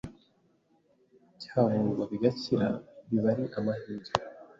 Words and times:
cyavurwa 1.41 2.03
bigakira 2.11 2.67
biba 3.09 3.27
ari 3.33 3.45
amahire 3.57 4.11